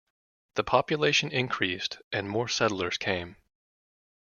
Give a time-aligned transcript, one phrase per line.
[0.55, 3.35] The population increased and more settlers came.